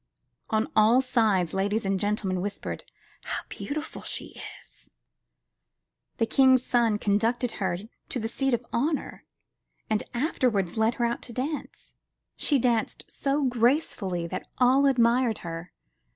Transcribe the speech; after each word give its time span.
On 0.49 0.65
all 0.75 1.03
sides 1.03 1.53
ladies 1.53 1.85
and 1.85 1.99
gentlemen 1.99 2.41
whispered, 2.41 2.85
"How 3.25 3.41
beautiful 3.49 4.01
she 4.01 4.41
is!" 4.63 4.89
The 6.17 6.25
King's 6.25 6.63
son 6.65 6.97
conducted 6.97 7.51
her 7.61 7.77
to 8.09 8.19
the 8.19 8.27
seat 8.27 8.55
of 8.55 8.65
honor, 8.73 9.25
and 9.91 10.01
afterwards 10.15 10.75
led 10.75 10.95
her 10.95 11.05
out 11.05 11.21
to 11.21 11.33
dance. 11.33 11.93
She 12.35 12.57
danced 12.57 13.11
so 13.11 13.43
gracefully 13.43 14.25
that 14.25 14.47
all 14.57 14.87
admired 14.87 15.37
her. 15.45 15.71